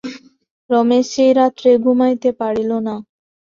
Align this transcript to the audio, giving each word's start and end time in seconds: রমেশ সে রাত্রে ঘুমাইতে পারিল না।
রমেশ 0.69 1.05
সে 1.13 1.25
রাত্রে 1.39 1.71
ঘুমাইতে 1.83 2.29
পারিল 2.39 2.71
না। 2.87 2.95